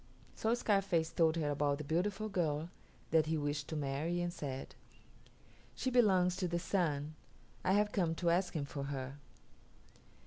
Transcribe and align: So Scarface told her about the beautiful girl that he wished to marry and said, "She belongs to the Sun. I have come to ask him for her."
So 0.33 0.55
Scarface 0.55 1.11
told 1.11 1.35
her 1.35 1.51
about 1.51 1.77
the 1.77 1.83
beautiful 1.83 2.27
girl 2.27 2.71
that 3.11 3.27
he 3.27 3.37
wished 3.37 3.67
to 3.67 3.75
marry 3.75 4.19
and 4.19 4.33
said, 4.33 4.73
"She 5.75 5.91
belongs 5.91 6.35
to 6.37 6.47
the 6.47 6.57
Sun. 6.57 7.13
I 7.63 7.73
have 7.73 7.91
come 7.91 8.15
to 8.15 8.31
ask 8.31 8.55
him 8.55 8.65
for 8.65 8.85
her." 8.85 9.19